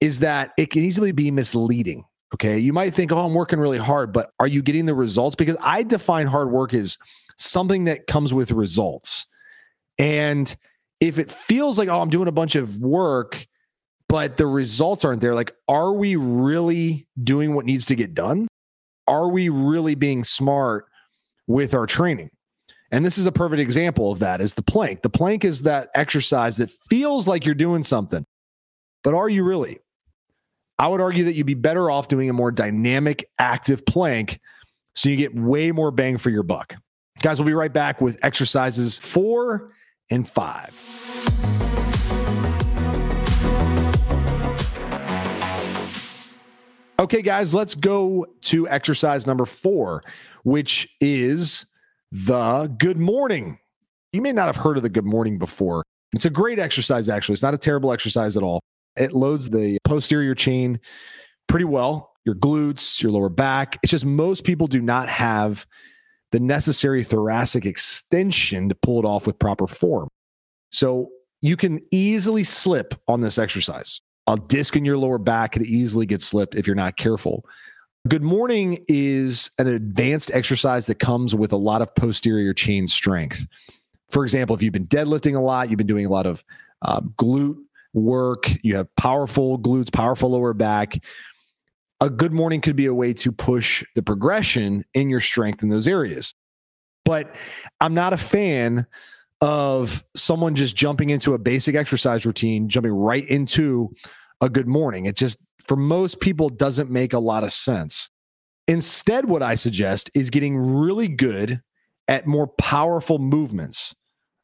is 0.00 0.20
that 0.20 0.52
it 0.58 0.70
can 0.70 0.82
easily 0.82 1.12
be 1.12 1.30
misleading. 1.30 2.04
Okay. 2.34 2.58
You 2.58 2.72
might 2.72 2.94
think, 2.94 3.12
oh, 3.12 3.24
I'm 3.24 3.34
working 3.34 3.58
really 3.58 3.78
hard, 3.78 4.12
but 4.12 4.30
are 4.40 4.46
you 4.46 4.60
getting 4.60 4.86
the 4.86 4.94
results? 4.94 5.34
Because 5.34 5.56
I 5.60 5.82
define 5.82 6.26
hard 6.26 6.50
work 6.50 6.74
as 6.74 6.98
something 7.36 7.84
that 7.84 8.06
comes 8.06 8.34
with 8.34 8.50
results. 8.50 9.26
And 9.98 10.54
if 11.00 11.18
it 11.18 11.30
feels 11.30 11.78
like, 11.78 11.88
oh, 11.88 12.00
I'm 12.00 12.10
doing 12.10 12.28
a 12.28 12.32
bunch 12.32 12.56
of 12.56 12.78
work, 12.78 13.46
but 14.08 14.36
the 14.36 14.46
results 14.46 15.04
aren't 15.04 15.20
there. 15.20 15.34
Like, 15.34 15.54
are 15.68 15.92
we 15.92 16.16
really 16.16 17.06
doing 17.22 17.54
what 17.54 17.64
needs 17.64 17.86
to 17.86 17.94
get 17.94 18.14
done? 18.14 18.48
Are 19.06 19.28
we 19.28 19.48
really 19.48 19.94
being 19.94 20.24
smart 20.24 20.86
with 21.46 21.74
our 21.74 21.86
training? 21.86 22.30
And 22.90 23.04
this 23.04 23.18
is 23.18 23.26
a 23.26 23.32
perfect 23.32 23.60
example 23.60 24.12
of 24.12 24.20
that 24.20 24.40
is 24.40 24.54
the 24.54 24.62
plank. 24.62 25.02
The 25.02 25.10
plank 25.10 25.44
is 25.44 25.62
that 25.62 25.90
exercise 25.94 26.58
that 26.58 26.70
feels 26.70 27.26
like 27.26 27.44
you're 27.44 27.54
doing 27.54 27.82
something, 27.82 28.24
but 29.02 29.14
are 29.14 29.28
you 29.28 29.44
really? 29.44 29.80
I 30.78 30.88
would 30.88 31.00
argue 31.00 31.24
that 31.24 31.34
you'd 31.34 31.46
be 31.46 31.54
better 31.54 31.90
off 31.90 32.08
doing 32.08 32.28
a 32.28 32.32
more 32.32 32.50
dynamic, 32.50 33.28
active 33.38 33.84
plank 33.86 34.40
so 34.94 35.08
you 35.08 35.16
get 35.16 35.34
way 35.34 35.72
more 35.72 35.90
bang 35.90 36.18
for 36.18 36.30
your 36.30 36.42
buck. 36.42 36.76
Guys, 37.20 37.38
we'll 37.38 37.46
be 37.46 37.54
right 37.54 37.72
back 37.72 38.00
with 38.00 38.18
exercises 38.22 38.98
four 38.98 39.72
and 40.10 40.28
five. 40.28 40.80
Okay, 46.96 47.22
guys, 47.22 47.56
let's 47.56 47.74
go 47.74 48.24
to 48.42 48.68
exercise 48.68 49.26
number 49.26 49.44
four, 49.44 50.02
which 50.44 50.88
is 51.00 51.66
the 52.12 52.72
good 52.78 52.98
morning. 52.98 53.58
You 54.12 54.22
may 54.22 54.30
not 54.30 54.46
have 54.46 54.56
heard 54.56 54.76
of 54.76 54.84
the 54.84 54.88
good 54.88 55.04
morning 55.04 55.36
before. 55.36 55.82
It's 56.14 56.24
a 56.24 56.30
great 56.30 56.60
exercise, 56.60 57.08
actually. 57.08 57.32
It's 57.32 57.42
not 57.42 57.52
a 57.52 57.58
terrible 57.58 57.92
exercise 57.92 58.36
at 58.36 58.44
all. 58.44 58.60
It 58.96 59.12
loads 59.12 59.50
the 59.50 59.78
posterior 59.82 60.36
chain 60.36 60.78
pretty 61.48 61.64
well, 61.64 62.12
your 62.24 62.36
glutes, 62.36 63.02
your 63.02 63.10
lower 63.10 63.28
back. 63.28 63.76
It's 63.82 63.90
just 63.90 64.06
most 64.06 64.44
people 64.44 64.68
do 64.68 64.80
not 64.80 65.08
have 65.08 65.66
the 66.30 66.38
necessary 66.38 67.02
thoracic 67.02 67.66
extension 67.66 68.68
to 68.68 68.74
pull 68.76 69.00
it 69.00 69.04
off 69.04 69.26
with 69.26 69.36
proper 69.40 69.66
form. 69.66 70.08
So 70.70 71.08
you 71.42 71.56
can 71.56 71.80
easily 71.90 72.44
slip 72.44 72.94
on 73.08 73.20
this 73.20 73.36
exercise 73.36 74.00
a 74.26 74.36
disc 74.36 74.76
in 74.76 74.84
your 74.84 74.98
lower 74.98 75.18
back 75.18 75.52
could 75.52 75.62
easily 75.62 76.06
get 76.06 76.22
slipped 76.22 76.54
if 76.54 76.66
you're 76.66 76.76
not 76.76 76.96
careful. 76.96 77.44
Good 78.06 78.22
morning 78.22 78.84
is 78.88 79.50
an 79.58 79.66
advanced 79.66 80.30
exercise 80.32 80.86
that 80.86 80.96
comes 80.96 81.34
with 81.34 81.52
a 81.52 81.56
lot 81.56 81.82
of 81.82 81.94
posterior 81.94 82.52
chain 82.52 82.86
strength. 82.86 83.46
For 84.10 84.24
example, 84.24 84.54
if 84.54 84.62
you've 84.62 84.72
been 84.72 84.86
deadlifting 84.86 85.36
a 85.36 85.40
lot, 85.40 85.70
you've 85.70 85.78
been 85.78 85.86
doing 85.86 86.06
a 86.06 86.10
lot 86.10 86.26
of 86.26 86.44
uh, 86.82 87.00
glute 87.00 87.56
work, 87.94 88.50
you 88.62 88.76
have 88.76 88.94
powerful 88.96 89.58
glutes, 89.58 89.92
powerful 89.92 90.30
lower 90.30 90.52
back. 90.52 91.02
A 92.00 92.10
good 92.10 92.32
morning 92.32 92.60
could 92.60 92.76
be 92.76 92.86
a 92.86 92.94
way 92.94 93.14
to 93.14 93.32
push 93.32 93.84
the 93.94 94.02
progression 94.02 94.84
in 94.92 95.08
your 95.08 95.20
strength 95.20 95.62
in 95.62 95.70
those 95.70 95.88
areas. 95.88 96.34
But 97.04 97.34
I'm 97.80 97.94
not 97.94 98.12
a 98.12 98.18
fan 98.18 98.86
of 99.44 100.02
someone 100.16 100.54
just 100.54 100.74
jumping 100.74 101.10
into 101.10 101.34
a 101.34 101.38
basic 101.38 101.74
exercise 101.74 102.24
routine, 102.24 102.66
jumping 102.66 102.92
right 102.92 103.28
into 103.28 103.90
a 104.40 104.48
good 104.48 104.66
morning. 104.66 105.04
It 105.04 105.18
just, 105.18 105.36
for 105.68 105.76
most 105.76 106.18
people, 106.18 106.48
doesn't 106.48 106.90
make 106.90 107.12
a 107.12 107.18
lot 107.18 107.44
of 107.44 107.52
sense. 107.52 108.08
Instead, 108.68 109.26
what 109.26 109.42
I 109.42 109.54
suggest 109.54 110.10
is 110.14 110.30
getting 110.30 110.56
really 110.56 111.08
good 111.08 111.60
at 112.08 112.26
more 112.26 112.46
powerful 112.46 113.18
movements. 113.18 113.94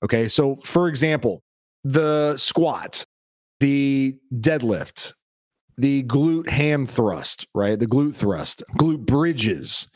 Okay. 0.05 0.29
So, 0.29 0.59
for 0.65 0.87
example, 0.87 1.43
the 1.83 2.37
squat, 2.37 3.03
the 3.59 4.19
deadlift, 4.35 5.15
the 5.79 6.03
glute 6.03 6.51
ham 6.51 6.85
thrust, 6.85 7.47
right? 7.55 7.81
The 7.81 7.87
glute 7.87 8.15
thrust, 8.15 8.63
glute 8.79 9.07
bridges, 9.07 9.89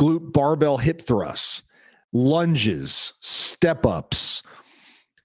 glute 0.00 0.32
barbell 0.32 0.78
hip 0.78 1.02
thrusts 1.02 1.62
lunges, 2.12 3.14
step 3.20 3.86
ups, 3.86 4.42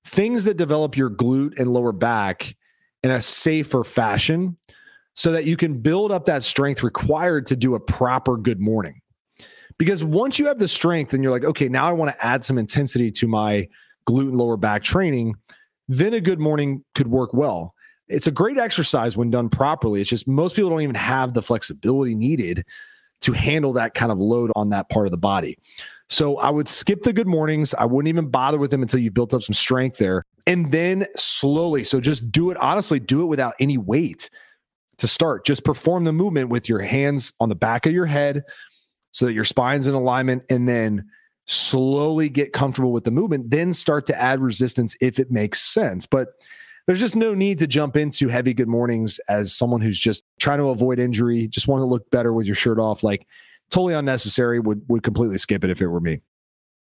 things 0.06 0.46
that 0.46 0.58
develop 0.58 0.96
your 0.96 1.10
glute 1.10 1.60
and 1.60 1.74
lower 1.74 1.92
back 1.92 2.56
in 3.04 3.12
a 3.12 3.22
safer 3.22 3.84
fashion 3.84 4.58
so 5.14 5.32
that 5.32 5.46
you 5.46 5.58
can 5.58 5.80
build 5.80 6.12
up 6.12 6.26
that 6.26 6.44
strength 6.44 6.84
required 6.84 7.46
to 7.48 7.56
do 7.56 7.76
a 7.76 7.80
proper 7.80 8.38
good 8.38 8.60
morning. 8.60 9.02
Because 9.78 10.04
once 10.04 10.40
you 10.40 10.46
have 10.48 10.60
the 10.60 10.68
strength 10.68 11.14
and 11.14 11.24
you're 11.24 11.32
like, 11.32 11.44
okay, 11.44 11.68
now 11.68 11.88
I 11.88 11.92
want 11.92 12.12
to 12.12 12.26
add 12.26 12.46
some 12.46 12.58
intensity 12.58 13.12
to 13.12 13.28
my 13.28 13.68
glute 14.08 14.30
and 14.30 14.38
lower 14.38 14.58
back 14.58 14.84
training, 14.84 15.36
then 15.88 16.14
a 16.14 16.22
good 16.22 16.40
morning 16.40 16.84
could 16.94 17.08
work 17.08 17.34
well. 17.34 17.74
It's 18.08 18.28
a 18.28 18.32
great 18.32 18.58
exercise 18.58 19.18
when 19.18 19.32
done 19.32 19.50
properly. 19.50 20.00
It's 20.00 20.10
just 20.10 20.28
most 20.28 20.56
people 20.56 20.70
don't 20.70 20.82
even 20.82 20.96
have 20.96 21.34
the 21.34 21.42
flexibility 21.42 22.16
needed 22.16 22.64
to 23.22 23.34
handle 23.34 23.74
that 23.74 23.94
kind 23.96 24.12
of 24.12 24.20
load 24.20 24.52
on 24.56 24.70
that 24.70 24.90
part 24.90 25.08
of 25.08 25.12
the 25.12 25.18
body. 25.18 25.58
So 26.10 26.38
I 26.38 26.50
would 26.50 26.68
skip 26.68 27.04
the 27.04 27.14
good 27.14 27.28
mornings. 27.28 27.74
I 27.74 27.86
wouldn't 27.86 28.10
even 28.10 28.30
bother 28.30 28.60
with 28.60 28.72
them 28.72 28.82
until 28.82 29.00
you've 29.00 29.14
built 29.14 29.34
up 29.34 29.42
some 29.42 29.54
strength 29.54 29.98
there. 29.98 30.24
And 30.46 30.72
then 30.72 31.08
slowly, 31.16 31.84
so 31.84 32.00
just 32.00 32.32
do 32.32 32.52
it 32.52 32.58
honestly, 32.58 33.00
do 33.00 33.24
it 33.24 33.26
without 33.26 33.56
any 33.60 33.78
weight 33.78 34.30
to 34.98 35.08
start. 35.08 35.46
Just 35.46 35.66
perform 35.66 36.04
the 36.04 36.14
movement 36.14 36.50
with 36.50 36.70
your 36.70 36.80
hands 36.80 37.34
on 37.40 37.50
the 37.50 37.56
back 37.56 37.86
of 37.86 37.92
your 37.92 38.06
head 38.06 38.44
so 39.12 39.26
that 39.26 39.34
your 39.34 39.44
spine's 39.44 39.88
in 39.88 39.96
alignment 39.96 40.44
and 40.50 40.70
then 40.70 41.06
slowly 41.46 42.30
get 42.30 42.54
comfortable 42.54 42.92
with 42.92 43.04
the 43.04 43.12
movement, 43.12 43.50
then 43.50 43.74
start 43.74 44.06
to 44.08 44.22
add 44.22 44.42
resistance 44.42 44.96
if 45.02 45.20
it 45.20 45.32
makes 45.32 45.62
sense. 45.62 46.06
But 46.06 46.30
there's 46.86 47.00
just 47.00 47.16
no 47.16 47.34
need 47.34 47.60
to 47.60 47.68
jump 47.68 47.98
into 47.98 48.28
heavy 48.28 48.54
good 48.54 48.68
mornings 48.68 49.20
as 49.28 49.56
someone 49.56 49.82
who's 49.82 50.00
just 50.00 50.24
trying 50.40 50.60
to 50.60 50.70
avoid 50.70 51.00
injury, 51.00 51.48
just 51.48 51.68
want 51.68 51.82
to 51.82 51.86
look 51.86 52.10
better 52.12 52.32
with 52.32 52.46
your 52.46 52.56
shirt 52.56 52.80
off. 52.80 53.04
Like 53.04 53.26
totally 53.72 53.94
unnecessary. 53.94 54.60
Would 54.60 54.82
would 54.88 55.04
completely 55.04 55.38
skip 55.38 55.64
it 55.64 55.70
if 55.70 55.82
it 55.82 55.88
were 55.88 56.02
me. 56.02 56.22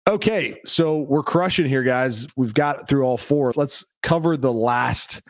Okay, 0.07 0.61
so 0.67 0.99
we're 0.99 1.23
crushing 1.23 1.67
here, 1.67 1.83
guys. 1.83 2.27
We've 2.37 2.53
got 2.53 2.89
through 2.89 3.05
all 3.05 3.17
four. 3.17 3.53
Let's 3.57 3.85
cover 4.03 4.37
the 4.37 4.53
last 4.53 5.23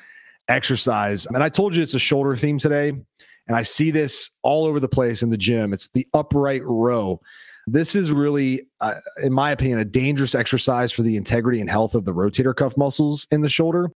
exercise. 0.49 1.27
And 1.27 1.43
I 1.43 1.49
told 1.49 1.77
you 1.77 1.83
it's 1.83 1.95
a 1.95 1.99
shoulder 2.01 2.37
theme 2.37 2.59
today, 2.59 2.89
and 2.89 3.57
I 3.57 3.63
see 3.63 3.93
this 3.93 4.31
all 4.43 4.65
over 4.67 4.81
the 4.81 4.89
place 4.89 5.23
in 5.23 5.31
the 5.31 5.37
gym. 5.37 5.73
It's 5.73 5.89
the 5.91 6.07
upright 6.13 6.63
row. 6.65 7.21
This 7.67 7.95
is 7.95 8.13
really, 8.13 8.67
uh, 8.81 8.97
in 9.23 9.33
my 9.33 9.53
opinion, 9.53 9.79
a 9.79 9.85
dangerous 9.85 10.35
exercise 10.35 10.93
for 10.93 11.03
the 11.03 11.17
integrity 11.17 11.61
and 11.61 11.71
health 11.71 11.95
of 11.95 12.05
the 12.05 12.13
rotator 12.13 12.55
cuff 12.55 12.77
muscles 12.77 13.27
in 13.31 13.43
the 13.43 13.49
shoulder. 13.49 13.91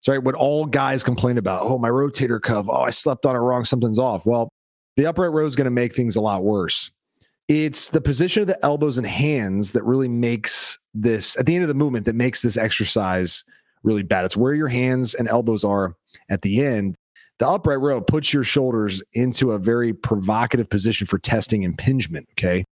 Sorry, 0.00 0.18
what 0.18 0.34
all 0.34 0.64
guys 0.64 1.02
complain 1.02 1.36
about. 1.36 1.62
Oh, 1.64 1.78
my 1.78 1.90
rotator 1.90 2.40
cuff. 2.40 2.66
Oh, 2.68 2.82
I 2.82 2.90
slept 2.90 3.26
on 3.26 3.36
it 3.36 3.40
wrong. 3.40 3.64
Something's 3.64 3.98
off. 3.98 4.24
Well, 4.24 4.48
the 5.00 5.08
upright 5.08 5.32
row 5.32 5.46
is 5.46 5.56
going 5.56 5.64
to 5.64 5.70
make 5.70 5.94
things 5.94 6.14
a 6.14 6.20
lot 6.20 6.44
worse. 6.44 6.90
It's 7.48 7.88
the 7.88 8.02
position 8.02 8.42
of 8.42 8.48
the 8.48 8.62
elbows 8.62 8.98
and 8.98 9.06
hands 9.06 9.72
that 9.72 9.82
really 9.82 10.08
makes 10.08 10.78
this, 10.92 11.38
at 11.38 11.46
the 11.46 11.54
end 11.54 11.62
of 11.62 11.68
the 11.68 11.74
movement, 11.74 12.04
that 12.04 12.14
makes 12.14 12.42
this 12.42 12.58
exercise 12.58 13.42
really 13.82 14.02
bad. 14.02 14.26
It's 14.26 14.36
where 14.36 14.52
your 14.52 14.68
hands 14.68 15.14
and 15.14 15.26
elbows 15.26 15.64
are 15.64 15.96
at 16.28 16.42
the 16.42 16.62
end. 16.62 16.96
The 17.38 17.48
upright 17.48 17.80
row 17.80 18.02
puts 18.02 18.34
your 18.34 18.44
shoulders 18.44 19.02
into 19.14 19.52
a 19.52 19.58
very 19.58 19.94
provocative 19.94 20.68
position 20.68 21.06
for 21.06 21.18
testing 21.18 21.62
impingement. 21.62 22.28
Okay. 22.38 22.66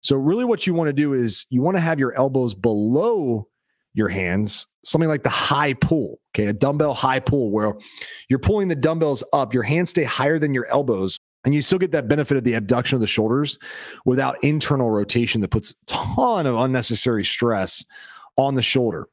So, 0.00 0.16
really, 0.16 0.44
what 0.44 0.66
you 0.66 0.74
want 0.74 0.88
to 0.88 0.92
do 0.92 1.12
is 1.12 1.46
you 1.48 1.62
want 1.62 1.76
to 1.76 1.80
have 1.80 2.00
your 2.00 2.12
elbows 2.14 2.56
below 2.56 3.46
your 3.94 4.08
hands, 4.08 4.66
something 4.84 5.08
like 5.08 5.22
the 5.22 5.28
high 5.28 5.74
pull, 5.74 6.18
okay, 6.34 6.46
a 6.46 6.52
dumbbell 6.52 6.94
high 6.94 7.20
pull 7.20 7.52
where 7.52 7.74
you're 8.28 8.40
pulling 8.40 8.66
the 8.66 8.76
dumbbells 8.76 9.22
up, 9.32 9.54
your 9.54 9.62
hands 9.62 9.90
stay 9.90 10.04
higher 10.04 10.40
than 10.40 10.54
your 10.54 10.66
elbows, 10.66 11.18
and 11.48 11.54
you 11.54 11.62
still 11.62 11.78
get 11.78 11.92
that 11.92 12.08
benefit 12.08 12.36
of 12.36 12.44
the 12.44 12.52
abduction 12.52 12.94
of 12.94 13.00
the 13.00 13.06
shoulders 13.06 13.58
without 14.04 14.36
internal 14.44 14.90
rotation 14.90 15.40
that 15.40 15.48
puts 15.48 15.70
a 15.70 15.74
ton 15.86 16.44
of 16.44 16.56
unnecessary 16.56 17.24
stress 17.24 17.86
on 18.36 18.54
the 18.54 18.60
shoulder. 18.60 19.08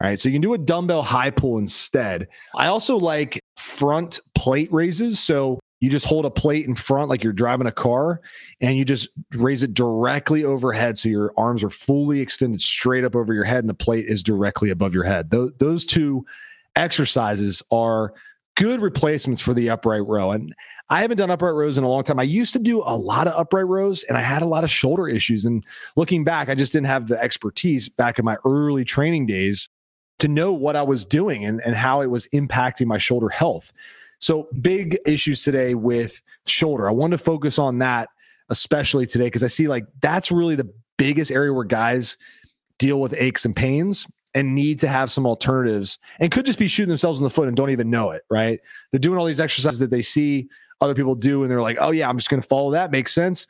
All 0.00 0.08
right, 0.08 0.18
so 0.18 0.30
you 0.30 0.32
can 0.32 0.40
do 0.40 0.54
a 0.54 0.58
dumbbell 0.58 1.02
high 1.02 1.28
pull 1.28 1.58
instead. 1.58 2.28
I 2.54 2.68
also 2.68 2.96
like 2.96 3.38
front 3.58 4.20
plate 4.34 4.72
raises. 4.72 5.20
So 5.20 5.60
you 5.80 5.90
just 5.90 6.06
hold 6.06 6.24
a 6.24 6.30
plate 6.30 6.64
in 6.64 6.76
front 6.76 7.10
like 7.10 7.22
you're 7.22 7.34
driving 7.34 7.66
a 7.66 7.72
car 7.72 8.22
and 8.62 8.78
you 8.78 8.86
just 8.86 9.10
raise 9.32 9.62
it 9.62 9.74
directly 9.74 10.46
overhead 10.46 10.96
so 10.96 11.10
your 11.10 11.30
arms 11.36 11.62
are 11.62 11.68
fully 11.68 12.20
extended 12.22 12.62
straight 12.62 13.04
up 13.04 13.14
over 13.14 13.34
your 13.34 13.44
head 13.44 13.58
and 13.58 13.68
the 13.68 13.74
plate 13.74 14.06
is 14.06 14.22
directly 14.22 14.70
above 14.70 14.94
your 14.94 15.04
head 15.04 15.30
those, 15.30 15.52
those 15.58 15.86
two 15.86 16.24
exercises 16.76 17.62
are 17.70 18.14
good 18.56 18.80
replacements 18.80 19.40
for 19.40 19.54
the 19.54 19.70
upright 19.70 20.06
row. 20.06 20.32
And 20.32 20.54
i 20.88 21.00
haven't 21.00 21.16
done 21.16 21.30
upright 21.30 21.54
rows 21.54 21.78
in 21.78 21.84
a 21.84 21.88
long 21.88 22.04
time. 22.04 22.18
I 22.18 22.24
used 22.24 22.52
to 22.52 22.58
do 22.58 22.82
a 22.84 22.96
lot 22.96 23.26
of 23.26 23.34
upright 23.34 23.66
rows 23.66 24.02
and 24.04 24.18
i 24.18 24.20
had 24.20 24.42
a 24.42 24.46
lot 24.46 24.64
of 24.64 24.70
shoulder 24.70 25.08
issues. 25.08 25.44
And 25.44 25.64
looking 25.96 26.24
back 26.24 26.48
i 26.48 26.54
just 26.54 26.72
didn't 26.72 26.86
have 26.86 27.06
the 27.06 27.20
expertise 27.20 27.88
back 27.88 28.18
in 28.18 28.24
my 28.24 28.36
early 28.44 28.84
training 28.84 29.26
days 29.26 29.68
to 30.18 30.28
know 30.28 30.52
what 30.52 30.76
i 30.76 30.82
was 30.82 31.04
doing 31.04 31.44
and, 31.44 31.60
and 31.64 31.74
how 31.74 32.00
it 32.00 32.08
was 32.08 32.26
impacting 32.28 32.86
my 32.86 32.98
shoulder 32.98 33.28
health. 33.28 33.72
So 34.18 34.48
big 34.60 34.98
issues 35.06 35.42
today 35.42 35.74
with 35.74 36.20
shoulder. 36.46 36.88
I 36.88 36.92
want 36.92 37.12
to 37.12 37.18
focus 37.18 37.58
on 37.58 37.78
that, 37.78 38.10
especially 38.50 39.06
today, 39.06 39.24
because 39.24 39.42
I 39.42 39.46
see 39.46 39.66
like 39.66 39.86
that's 40.00 40.30
really 40.30 40.56
the 40.56 40.70
biggest 40.98 41.32
area 41.32 41.52
where 41.52 41.64
guys 41.64 42.18
deal 42.78 43.00
with 43.00 43.14
aches 43.16 43.46
and 43.46 43.56
pains 43.56 44.06
and 44.34 44.54
need 44.54 44.78
to 44.80 44.88
have 44.88 45.10
some 45.10 45.26
alternatives 45.26 45.98
and 46.20 46.30
could 46.30 46.46
just 46.46 46.58
be 46.58 46.68
shooting 46.68 46.88
themselves 46.88 47.20
in 47.20 47.24
the 47.24 47.30
foot 47.30 47.48
and 47.48 47.56
don't 47.56 47.70
even 47.70 47.90
know 47.90 48.10
it, 48.10 48.22
right? 48.30 48.60
They're 48.90 49.00
doing 49.00 49.18
all 49.18 49.24
these 49.24 49.40
exercises 49.40 49.80
that 49.80 49.90
they 49.90 50.02
see 50.02 50.48
other 50.80 50.94
people 50.94 51.14
do 51.14 51.42
and 51.42 51.50
they're 51.50 51.62
like, 51.62 51.78
oh, 51.80 51.90
yeah, 51.90 52.08
I'm 52.08 52.16
just 52.16 52.30
going 52.30 52.40
to 52.40 52.46
follow 52.46 52.70
that. 52.72 52.90
Makes 52.90 53.12
sense. 53.12 53.46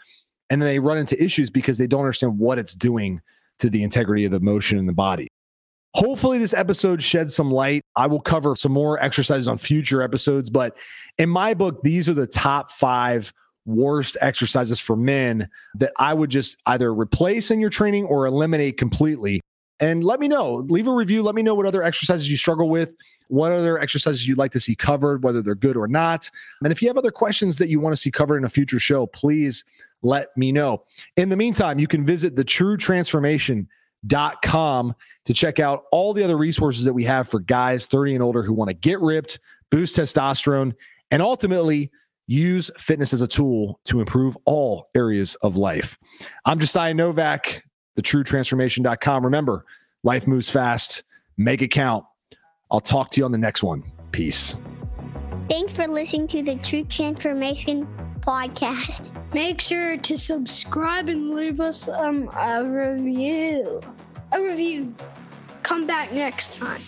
And 0.49 0.61
then 0.61 0.67
they 0.67 0.79
run 0.79 0.99
into 0.99 1.23
issues 1.23 1.51
because 1.51 1.79
they 1.79 1.87
don't 1.87 2.01
understand 2.01 2.39
what 2.39 2.59
it's 2.59 2.75
doing 2.75 3.21
to 3.61 3.71
the 3.71 3.83
integrity 3.83 4.25
of 4.25 4.33
the 4.33 4.41
motion 4.41 4.79
in 4.79 4.87
the 4.87 4.93
body. 4.93 5.29
Hopefully, 5.95 6.39
this 6.39 6.55
episode 6.55 7.03
sheds 7.03 7.35
some 7.35 7.51
light. 7.51 7.83
I 7.97 8.07
will 8.07 8.21
cover 8.21 8.55
some 8.55 8.73
more 8.73 9.03
exercises 9.03 9.49
on 9.49 9.59
future 9.59 10.03
episodes, 10.03 10.49
but 10.49 10.77
in 11.19 11.29
my 11.29 11.53
book, 11.53 11.83
these 11.83 12.09
are 12.09 12.15
the 12.15 12.29
top 12.29 12.71
five 12.71 13.33
worst 13.67 14.17
exercises 14.21 14.79
for 14.79 14.97
men 14.97 15.49
that 15.75 15.93
I 15.99 16.15
would 16.15 16.31
just 16.31 16.57
either 16.67 16.95
replace 16.95 17.51
in 17.51 17.61
your 17.61 17.71
training 17.71 18.05
or 18.07 18.27
eliminate 18.27 18.77
completely. 18.79 19.41
And 19.81 20.05
let 20.05 20.21
me 20.21 20.29
know, 20.29 20.57
leave 20.57 20.87
a 20.87 20.93
review. 20.93 21.23
Let 21.23 21.35
me 21.35 21.43
know 21.43 21.55
what 21.55 21.67
other 21.67 21.83
exercises 21.83 22.31
you 22.31 22.37
struggle 22.37 22.69
with, 22.69 22.95
what 23.29 23.51
other 23.51 23.79
exercises 23.79 24.29
you'd 24.29 24.39
like 24.39 24.51
to 24.53 24.61
see 24.61 24.75
covered, 24.75 25.25
whether 25.25 25.41
they're 25.41 25.55
good 25.55 25.77
or 25.77 25.89
not. 25.89 26.31
And 26.63 26.71
if 26.71 26.83
you 26.83 26.89
have 26.89 26.99
other 26.99 27.11
questions 27.11 27.57
that 27.57 27.69
you 27.69 27.81
want 27.81 27.95
to 27.95 28.01
see 28.01 28.11
covered 28.11 28.37
in 28.37 28.45
a 28.45 28.51
future 28.51 28.79
show, 28.79 29.07
please 29.07 29.65
let 30.03 30.37
me 30.37 30.53
know. 30.53 30.85
In 31.17 31.31
the 31.31 31.37
meantime, 31.37 31.79
you 31.79 31.87
can 31.87 32.05
visit 32.05 32.37
the 32.37 32.45
True 32.45 32.77
Transformation 32.77 33.69
dot 34.07 34.41
com 34.41 34.95
to 35.27 35.35
check 35.35 35.61
out 35.61 35.85
all 35.93 36.15
the 36.15 36.25
other 36.25 36.39
resources 36.39 36.85
that 36.85 36.95
we 36.95 37.05
have 37.05 37.29
for 37.29 37.39
guys 37.39 37.87
30 37.87 38.15
and 38.15 38.23
older 38.23 38.43
who 38.43 38.55
want 38.55 38.69
to 38.69 38.75
get 38.75 38.99
ripped, 39.01 39.39
boost 39.71 39.97
testosterone, 39.97 40.73
and 41.11 41.21
ultimately 41.21 41.91
use 42.27 42.71
fitness 42.79 43.13
as 43.13 43.21
a 43.21 43.27
tool 43.27 43.81
to 43.85 44.01
improve 44.01 44.39
all 44.45 44.89
areas 44.95 45.35
of 45.37 45.57
life. 45.57 45.99
I'm 46.47 46.59
Josiah 46.59 46.95
Novak, 46.95 47.63
the 48.01 48.09
truetransformation.com. 48.09 49.25
Remember, 49.25 49.65
life 50.03 50.27
moves 50.27 50.49
fast, 50.49 51.03
make 51.37 51.63
it 51.63 51.69
count. 51.69 52.05
I'll 52.71 52.81
talk 52.81 53.11
to 53.11 53.21
you 53.21 53.25
on 53.25 53.33
the 53.33 53.39
next 53.39 53.63
one. 53.63 53.83
Peace. 54.13 54.57
Thanks 55.49 55.73
for 55.73 55.87
listening 55.87 56.29
to 56.29 56.43
the 56.43 56.57
True 56.57 56.85
Transformation 56.85 57.87
podcast. 58.21 59.11
Make 59.35 59.61
sure 59.61 59.97
to 59.97 60.17
subscribe 60.17 61.09
and 61.09 61.35
leave 61.35 61.61
us 61.61 61.89
um, 61.89 62.31
a 62.37 62.65
review. 62.65 63.81
A 64.33 64.41
review. 64.41 64.95
Come 65.63 65.87
back 65.87 66.13
next 66.13 66.53
time. 66.53 66.81